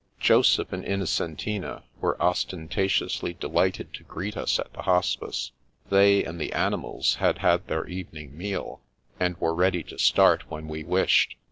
[0.19, 5.51] Joseph and Innocentina were ostentatiously de lighted to greet us at the Hospice.
[5.91, 8.81] They and the ani mals had had their evening meal,
[9.19, 11.35] and were t eady to start when we wished.